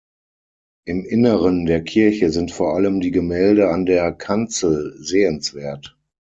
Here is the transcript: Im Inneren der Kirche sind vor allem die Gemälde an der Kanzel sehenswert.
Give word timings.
Im 0.85 1.05
Inneren 1.05 1.67
der 1.67 1.83
Kirche 1.83 2.31
sind 2.31 2.51
vor 2.51 2.73
allem 2.73 3.01
die 3.01 3.11
Gemälde 3.11 3.69
an 3.69 3.85
der 3.85 4.11
Kanzel 4.11 4.97
sehenswert. 4.99 5.95